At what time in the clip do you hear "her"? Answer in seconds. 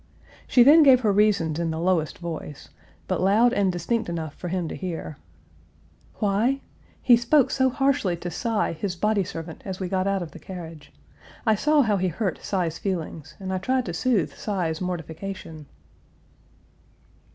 1.01-1.11